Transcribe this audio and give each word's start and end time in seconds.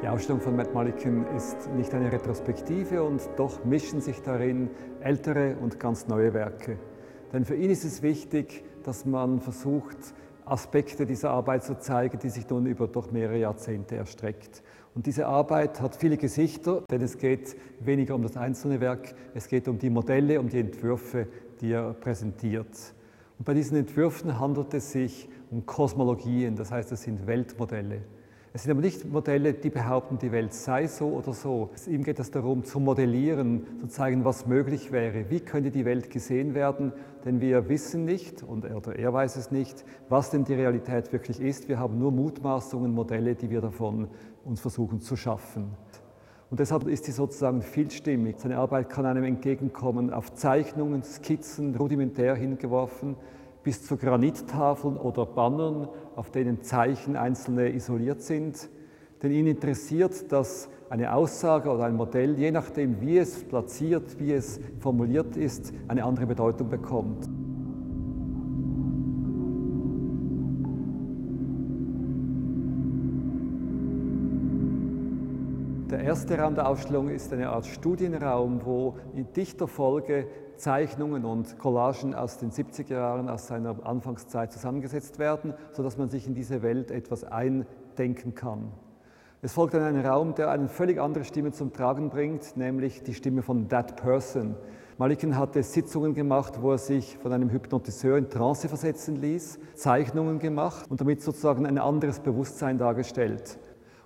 Die 0.00 0.06
Ausstellung 0.06 0.40
von 0.40 0.54
Matt 0.54 0.72
Mulliken 0.72 1.26
ist 1.34 1.68
nicht 1.74 1.92
eine 1.92 2.12
Retrospektive 2.12 3.02
und 3.02 3.20
doch 3.36 3.64
mischen 3.64 4.00
sich 4.00 4.22
darin 4.22 4.70
ältere 5.00 5.56
und 5.56 5.80
ganz 5.80 6.06
neue 6.06 6.32
Werke. 6.34 6.78
Denn 7.32 7.44
für 7.44 7.56
ihn 7.56 7.68
ist 7.68 7.84
es 7.84 8.00
wichtig, 8.00 8.62
dass 8.84 9.04
man 9.04 9.40
versucht, 9.40 9.96
Aspekte 10.44 11.04
dieser 11.04 11.30
Arbeit 11.30 11.64
zu 11.64 11.80
zeigen, 11.80 12.20
die 12.20 12.30
sich 12.30 12.48
nun 12.48 12.66
über 12.66 12.86
doch 12.86 13.10
mehrere 13.10 13.38
Jahrzehnte 13.38 13.96
erstreckt. 13.96 14.62
Und 14.94 15.06
diese 15.06 15.26
Arbeit 15.26 15.80
hat 15.80 15.96
viele 15.96 16.16
Gesichter, 16.16 16.84
denn 16.88 17.02
es 17.02 17.18
geht 17.18 17.56
weniger 17.80 18.14
um 18.14 18.22
das 18.22 18.36
einzelne 18.36 18.80
Werk, 18.80 19.16
es 19.34 19.48
geht 19.48 19.66
um 19.66 19.80
die 19.80 19.90
Modelle, 19.90 20.38
um 20.38 20.48
die 20.48 20.60
Entwürfe, 20.60 21.26
die 21.60 21.72
er 21.72 21.92
präsentiert. 21.94 22.94
Und 23.36 23.44
bei 23.44 23.52
diesen 23.52 23.76
Entwürfen 23.76 24.38
handelt 24.38 24.72
es 24.74 24.92
sich 24.92 25.28
um 25.50 25.66
Kosmologien, 25.66 26.54
das 26.54 26.70
heißt, 26.70 26.92
es 26.92 27.02
sind 27.02 27.26
Weltmodelle. 27.26 28.02
Es 28.58 28.64
sind 28.64 28.72
aber 28.72 28.80
nicht 28.80 29.04
Modelle, 29.04 29.52
die 29.52 29.70
behaupten, 29.70 30.18
die 30.18 30.32
Welt 30.32 30.52
sei 30.52 30.88
so 30.88 31.10
oder 31.10 31.32
so. 31.32 31.70
Ihm 31.86 32.02
geht 32.02 32.18
es 32.18 32.32
darum, 32.32 32.64
zu 32.64 32.80
modellieren, 32.80 33.64
zu 33.82 33.86
zeigen, 33.86 34.24
was 34.24 34.48
möglich 34.48 34.90
wäre. 34.90 35.30
Wie 35.30 35.38
könnte 35.38 35.70
die 35.70 35.84
Welt 35.84 36.10
gesehen 36.10 36.54
werden? 36.54 36.92
Denn 37.24 37.40
wir 37.40 37.68
wissen 37.68 38.04
nicht, 38.04 38.42
und 38.42 38.64
er, 38.64 38.78
oder 38.78 38.96
er 38.96 39.12
weiß 39.12 39.36
es 39.36 39.52
nicht, 39.52 39.84
was 40.08 40.30
denn 40.30 40.42
die 40.42 40.54
Realität 40.54 41.12
wirklich 41.12 41.40
ist. 41.40 41.68
Wir 41.68 41.78
haben 41.78 42.00
nur 42.00 42.10
Mutmaßungen, 42.10 42.92
Modelle, 42.92 43.36
die 43.36 43.48
wir 43.48 43.60
davon 43.60 44.08
uns 44.44 44.60
versuchen 44.60 44.98
zu 44.98 45.14
schaffen. 45.14 45.70
Und 46.50 46.58
deshalb 46.58 46.88
ist 46.88 47.04
sie 47.04 47.12
sozusagen 47.12 47.62
vielstimmig. 47.62 48.40
Seine 48.40 48.58
Arbeit 48.58 48.88
kann 48.88 49.06
einem 49.06 49.22
entgegenkommen 49.22 50.12
auf 50.12 50.34
Zeichnungen, 50.34 51.04
Skizzen, 51.04 51.76
rudimentär 51.76 52.34
hingeworfen, 52.34 53.14
bis 53.62 53.84
zu 53.84 53.96
Granittafeln 53.96 54.96
oder 54.96 55.26
Bannern, 55.26 55.88
auf 56.16 56.30
denen 56.30 56.62
Zeichen 56.62 57.16
einzelne 57.16 57.74
isoliert 57.74 58.22
sind. 58.22 58.68
Denn 59.22 59.32
ihn 59.32 59.46
interessiert, 59.46 60.30
dass 60.30 60.68
eine 60.90 61.12
Aussage 61.12 61.68
oder 61.70 61.84
ein 61.84 61.96
Modell, 61.96 62.38
je 62.38 62.50
nachdem 62.50 63.00
wie 63.00 63.18
es 63.18 63.44
platziert, 63.44 64.18
wie 64.18 64.32
es 64.32 64.60
formuliert 64.78 65.36
ist, 65.36 65.72
eine 65.88 66.04
andere 66.04 66.26
Bedeutung 66.26 66.68
bekommt. 66.68 67.28
Der 75.90 76.00
erste 76.00 76.38
Raum 76.38 76.54
der 76.54 76.68
Ausstellung 76.68 77.08
ist 77.08 77.32
eine 77.32 77.48
Art 77.48 77.66
Studienraum, 77.66 78.60
wo 78.64 78.96
in 79.14 79.32
dichter 79.32 79.66
Folge 79.66 80.26
Zeichnungen 80.58 81.24
und 81.24 81.58
Collagen 81.58 82.14
aus 82.14 82.38
den 82.38 82.50
70er 82.50 82.92
Jahren, 82.92 83.28
aus 83.28 83.46
seiner 83.46 83.86
Anfangszeit 83.86 84.52
zusammengesetzt 84.52 85.18
werden, 85.18 85.54
sodass 85.72 85.96
man 85.96 86.08
sich 86.08 86.26
in 86.26 86.34
diese 86.34 86.62
Welt 86.62 86.90
etwas 86.90 87.24
eindenken 87.24 88.34
kann. 88.34 88.72
Es 89.40 89.52
folgt 89.52 89.74
dann 89.74 89.82
ein 89.82 90.04
Raum, 90.04 90.34
der 90.34 90.50
eine 90.50 90.68
völlig 90.68 91.00
andere 91.00 91.24
Stimme 91.24 91.52
zum 91.52 91.72
Tragen 91.72 92.10
bringt, 92.10 92.56
nämlich 92.56 93.04
die 93.04 93.14
Stimme 93.14 93.42
von 93.42 93.68
That 93.68 93.94
Person. 93.94 94.56
Malikin 94.98 95.38
hatte 95.38 95.62
Sitzungen 95.62 96.12
gemacht, 96.12 96.60
wo 96.60 96.72
er 96.72 96.78
sich 96.78 97.16
von 97.18 97.32
einem 97.32 97.50
Hypnotiseur 97.50 98.18
in 98.18 98.28
Trance 98.28 98.66
versetzen 98.66 99.14
ließ, 99.14 99.60
Zeichnungen 99.76 100.40
gemacht 100.40 100.90
und 100.90 101.00
damit 101.00 101.22
sozusagen 101.22 101.66
ein 101.66 101.78
anderes 101.78 102.18
Bewusstsein 102.18 102.78
dargestellt. 102.78 103.60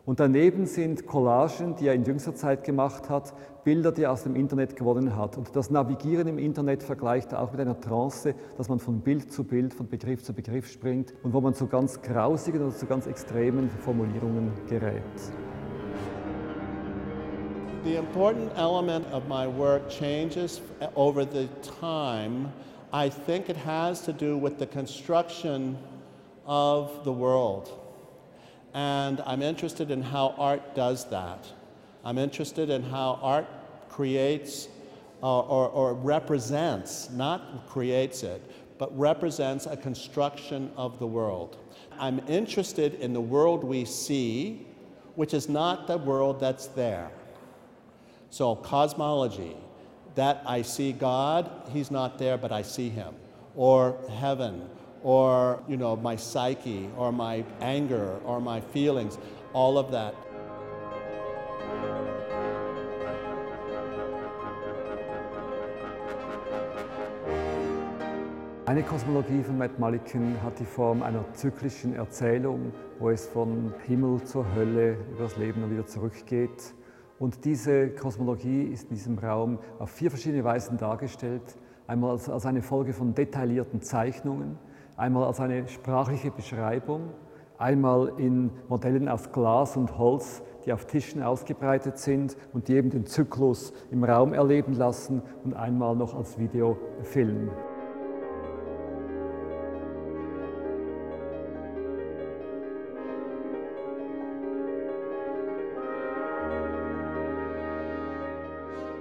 Und 0.04 0.18
daneben 0.18 0.66
sind 0.66 1.06
Collagen, 1.06 1.76
die 1.76 1.86
er 1.86 1.94
in 1.94 2.02
jüngster 2.02 2.34
Zeit 2.34 2.64
gemacht 2.64 3.08
hat, 3.08 3.32
Bilder, 3.62 3.92
die 3.92 4.02
er 4.02 4.10
aus 4.10 4.24
dem 4.24 4.34
Internet 4.34 4.74
gewonnen 4.74 5.16
hat. 5.16 5.38
Und 5.38 5.54
das 5.54 5.70
Navigieren 5.70 6.26
im 6.26 6.38
Internet 6.38 6.82
vergleicht 6.82 7.30
er 7.30 7.40
auch 7.40 7.52
mit 7.52 7.60
einer 7.60 7.80
Trance, 7.80 8.34
dass 8.56 8.68
man 8.68 8.80
von 8.80 9.00
Bild 9.00 9.32
zu 9.32 9.44
Bild, 9.44 9.72
von 9.72 9.88
Begriff 9.88 10.24
zu 10.24 10.32
Begriff 10.32 10.66
springt 10.66 11.14
und 11.22 11.32
wo 11.32 11.40
man 11.40 11.54
zu 11.54 11.68
ganz 11.68 12.02
grausigen 12.02 12.62
oder 12.62 12.74
zu 12.74 12.86
ganz 12.86 13.06
extremen 13.06 13.70
Formulierungen 13.84 14.50
gerät. 14.68 15.02
The 17.84 17.96
important 17.96 18.50
element 18.56 19.06
of 19.12 19.28
my 19.28 19.46
work 19.46 19.88
changes 19.88 20.60
over 20.96 21.24
the 21.24 21.48
time. 21.80 22.52
I 22.92 23.08
think 23.08 23.48
it 23.48 23.56
has 23.56 24.02
to 24.02 24.12
do 24.12 24.36
with 24.36 24.58
the 24.58 24.66
construction 24.66 25.76
of 26.44 26.90
the 27.04 27.12
world. 27.12 27.81
And 28.74 29.20
I'm 29.26 29.42
interested 29.42 29.90
in 29.90 30.02
how 30.02 30.34
art 30.38 30.74
does 30.74 31.08
that. 31.10 31.46
I'm 32.04 32.18
interested 32.18 32.70
in 32.70 32.82
how 32.82 33.18
art 33.22 33.46
creates 33.88 34.68
uh, 35.22 35.40
or, 35.40 35.68
or 35.68 35.94
represents, 35.94 37.10
not 37.10 37.68
creates 37.68 38.22
it, 38.22 38.42
but 38.78 38.96
represents 38.98 39.66
a 39.66 39.76
construction 39.76 40.70
of 40.76 40.98
the 40.98 41.06
world. 41.06 41.58
I'm 41.98 42.20
interested 42.26 42.94
in 42.94 43.12
the 43.12 43.20
world 43.20 43.62
we 43.62 43.84
see, 43.84 44.66
which 45.14 45.34
is 45.34 45.48
not 45.48 45.86
the 45.86 45.98
world 45.98 46.40
that's 46.40 46.66
there. 46.68 47.10
So, 48.30 48.56
cosmology, 48.56 49.56
that 50.14 50.42
I 50.46 50.62
see 50.62 50.92
God, 50.92 51.50
He's 51.70 51.90
not 51.90 52.18
there, 52.18 52.36
but 52.36 52.50
I 52.50 52.62
see 52.62 52.88
Him. 52.88 53.14
Or 53.54 53.98
heaven, 54.10 54.68
or 55.02 55.62
you 55.68 55.76
know 55.76 55.96
my 55.96 56.16
psyche 56.16 56.88
or 56.96 57.12
my 57.12 57.44
anger 57.60 58.18
or 58.24 58.40
my 58.40 58.60
feelings 58.60 59.18
all 59.52 59.78
of 59.78 59.90
that 59.90 60.14
Eine 68.72 68.84
Kosmologie 68.84 69.42
von 69.42 69.58
Matt 69.58 69.78
Mulliken 69.78 70.40
hat 70.42 70.58
die 70.58 70.64
Form 70.64 71.02
einer 71.02 71.24
zyklischen 71.34 71.94
Erzählung, 71.94 72.72
wo 73.00 73.10
es 73.10 73.26
von 73.26 73.74
Himmel 73.86 74.22
zur 74.22 74.46
Hölle 74.54 74.96
über 75.12 75.24
das 75.24 75.36
Leben 75.36 75.62
und 75.62 75.72
wieder 75.72 75.84
zurückgeht. 75.84 76.72
Und 77.18 77.44
diese 77.44 77.90
Kosmologie 77.90 78.62
ist 78.62 78.84
in 78.84 78.96
diesem 78.96 79.18
Raum 79.18 79.58
auf 79.78 79.90
vier 79.90 80.10
verschiedene 80.10 80.42
Weisen 80.44 80.78
dargestellt. 80.78 81.42
Einmal 81.86 82.12
als 82.12 82.46
eine 82.46 82.62
Folge 82.62 82.94
von 82.94 83.14
detaillierten 83.14 83.82
Zeichnungen, 83.82 84.58
einmal 84.96 85.24
als 85.24 85.40
eine 85.40 85.68
sprachliche 85.68 86.30
Beschreibung, 86.30 87.10
einmal 87.58 88.12
in 88.16 88.50
Modellen 88.68 89.08
aus 89.08 89.32
Glas 89.32 89.76
und 89.76 89.98
Holz, 89.98 90.42
die 90.64 90.72
auf 90.72 90.86
Tischen 90.86 91.22
ausgebreitet 91.22 91.98
sind 91.98 92.36
und 92.52 92.68
die 92.68 92.74
eben 92.74 92.90
den 92.90 93.06
Zyklus 93.06 93.72
im 93.90 94.04
Raum 94.04 94.32
erleben 94.32 94.74
lassen 94.74 95.22
und 95.44 95.54
einmal 95.54 95.96
noch 95.96 96.14
als 96.14 96.38
Videofilm. 96.38 97.50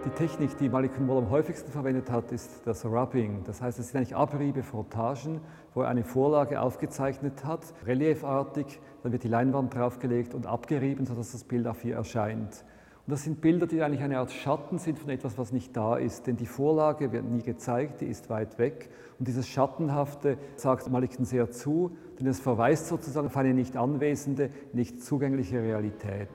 Die 0.03 0.09
Technik, 0.09 0.57
die 0.57 0.67
Malikan 0.67 1.07
wohl 1.07 1.19
am 1.19 1.29
häufigsten 1.29 1.71
verwendet 1.71 2.09
hat, 2.09 2.31
ist 2.31 2.65
das 2.65 2.83
Rubbing. 2.85 3.43
Das 3.45 3.61
heißt, 3.61 3.77
es 3.77 3.89
sind 3.89 3.97
eigentlich 3.97 4.15
Abriebe, 4.15 4.63
Frottagen, 4.63 5.41
wo 5.75 5.83
er 5.83 5.89
eine 5.89 6.03
Vorlage 6.03 6.59
aufgezeichnet 6.59 7.45
hat, 7.45 7.61
reliefartig, 7.85 8.79
dann 9.03 9.11
wird 9.11 9.23
die 9.23 9.27
Leinwand 9.27 9.75
draufgelegt 9.75 10.33
und 10.33 10.47
abgerieben, 10.47 11.05
sodass 11.05 11.33
das 11.33 11.43
Bild 11.43 11.67
A4 11.67 11.93
erscheint. 11.93 12.65
Und 13.05 13.11
das 13.11 13.25
sind 13.25 13.41
Bilder, 13.41 13.67
die 13.67 13.83
eigentlich 13.83 14.01
eine 14.01 14.17
Art 14.17 14.31
Schatten 14.31 14.79
sind 14.79 14.97
von 14.97 15.11
etwas, 15.11 15.37
was 15.37 15.51
nicht 15.51 15.77
da 15.77 15.97
ist. 15.97 16.25
Denn 16.25 16.35
die 16.35 16.47
Vorlage 16.47 17.11
wird 17.11 17.25
nie 17.25 17.43
gezeigt, 17.43 18.01
die 18.01 18.07
ist 18.07 18.27
weit 18.31 18.57
weg. 18.57 18.89
Und 19.19 19.27
dieses 19.27 19.47
Schattenhafte 19.47 20.39
sagt 20.55 20.89
Malikan 20.89 21.25
sehr 21.25 21.51
zu, 21.51 21.95
denn 22.19 22.25
es 22.25 22.39
verweist 22.39 22.87
sozusagen 22.87 23.27
auf 23.27 23.37
eine 23.37 23.53
nicht 23.53 23.77
anwesende, 23.77 24.49
nicht 24.73 25.03
zugängliche 25.03 25.61
Realität. 25.61 26.29